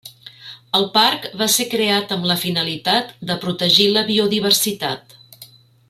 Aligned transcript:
El 0.77 0.85
parc 0.95 1.27
va 1.41 1.47
ser 1.55 1.67
creat 1.73 2.15
amb 2.17 2.27
la 2.31 2.39
finalitat 2.45 3.13
de 3.33 3.37
protegir 3.45 3.87
la 3.93 4.05
biodiversitat. 4.11 5.17